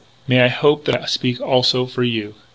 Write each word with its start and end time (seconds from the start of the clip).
May 0.27 0.41
I 0.41 0.47
hope 0.47 0.85
that 0.85 0.99
I 0.99 1.05
speak, 1.05 1.39
also, 1.39 1.85
for 1.85 2.01
you? 2.03 2.33